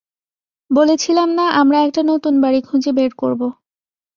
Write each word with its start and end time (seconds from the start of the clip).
বলেছিলাম 0.71 1.29
না 1.29 1.45
আমরা 1.51 1.77
একটা 1.83 2.01
নতুন 2.03 2.33
বাড়ি 2.41 2.59
খুঁজে 2.61 2.91
বের 2.91 3.11
করবো। 3.13 3.47